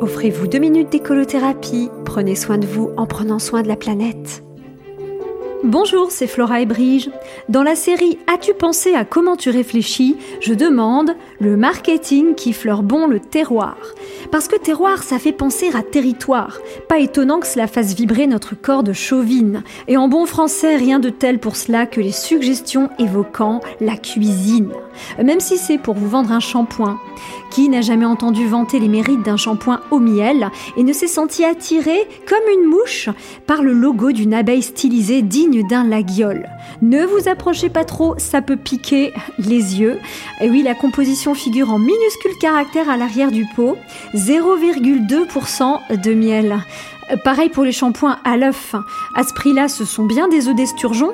[0.00, 1.90] Offrez-vous deux minutes d'écolothérapie.
[2.04, 4.44] Prenez soin de vous en prenant soin de la planète.
[5.64, 7.10] Bonjour, c'est Flora et Brige.
[7.48, 12.84] Dans la série As-tu pensé à comment tu réfléchis Je demande le marketing qui fleure
[12.84, 13.76] bon le terroir.
[14.30, 16.60] Parce que terroir, ça fait penser à territoire.
[16.88, 19.64] Pas étonnant que cela fasse vibrer notre corps de chauvine.
[19.88, 24.70] Et en bon français, rien de tel pour cela que les suggestions évoquant la cuisine.
[25.22, 26.98] Même si c'est pour vous vendre un shampoing.
[27.50, 31.44] Qui n'a jamais entendu vanter les mérites d'un shampoing au miel et ne s'est senti
[31.44, 33.08] attiré comme une mouche
[33.46, 36.48] par le logo d'une abeille stylisée digne d'un laguiole?
[36.82, 39.98] Ne vous approchez pas trop, ça peut piquer les yeux.
[40.40, 43.76] Et oui, la composition figure en minuscules caractères à l'arrière du pot.
[44.14, 46.58] 0,2% de miel.
[47.24, 48.74] Pareil pour les shampoings à l'œuf.
[49.14, 51.12] À ce prix-là, ce sont bien des œufs d'esturgeon.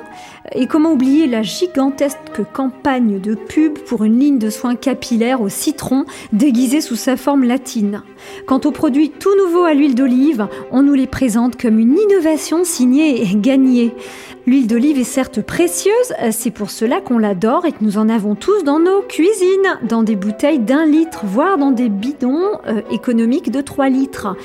[0.53, 2.17] Et comment oublier la gigantesque
[2.53, 7.45] campagne de pub pour une ligne de soins capillaires au citron déguisée sous sa forme
[7.45, 8.03] latine?
[8.45, 12.65] Quant aux produits tout nouveaux à l'huile d'olive, on nous les présente comme une innovation
[12.65, 13.93] signée et gagnée.
[14.45, 18.35] L'huile d'olive est certes précieuse, c'est pour cela qu'on l'adore et que nous en avons
[18.35, 23.49] tous dans nos cuisines, dans des bouteilles d'un litre, voire dans des bidons euh, économiques
[23.49, 24.35] de 3 litres.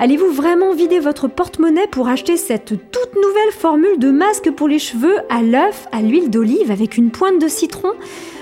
[0.00, 4.78] Allez-vous vraiment vider votre porte-monnaie pour acheter cette toute nouvelle formule de masque pour les
[4.78, 7.90] cheveux à l'œuf, à l'huile d'olive avec une pointe de citron?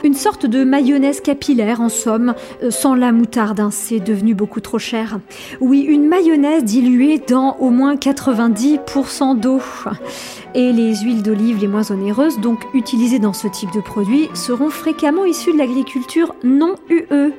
[0.04, 4.60] Une sorte de mayonnaise capillaire en somme, euh, sans la moutarde, hein, c'est devenu beaucoup
[4.60, 5.18] trop cher.
[5.62, 9.62] Oui, une mayonnaise diluée dans au moins 90% d'eau.
[10.54, 14.68] Et les huiles d'olive les moins onéreuses, donc utilisées dans ce type de produit, seront
[14.68, 17.06] fréquemment issues de l'agriculture non UE.
[17.10, 17.30] Euh,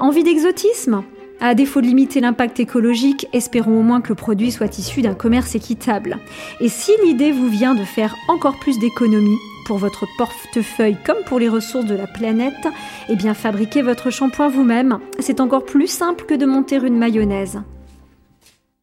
[0.00, 1.02] envie d'exotisme?
[1.42, 5.14] À défaut de limiter l'impact écologique, espérons au moins que le produit soit issu d'un
[5.14, 6.18] commerce équitable.
[6.60, 11.40] Et si l'idée vous vient de faire encore plus d'économies pour votre portefeuille comme pour
[11.40, 12.68] les ressources de la planète,
[13.08, 15.00] eh bien fabriquez votre shampoing vous-même.
[15.18, 17.60] C'est encore plus simple que de monter une mayonnaise.